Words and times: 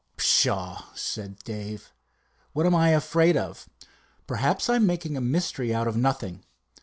"Pshaw!" 0.17 0.85
said 0.95 1.37
Dave, 1.43 1.93
"what 2.53 2.65
am 2.65 2.73
I 2.73 2.89
afraid 2.89 3.37
of? 3.37 3.69
Perhaps 4.25 4.67
I'm 4.67 4.87
making 4.87 5.15
a 5.15 5.21
mystery 5.21 5.75
out 5.75 5.87
of 5.87 5.95
nothing. 5.95 6.43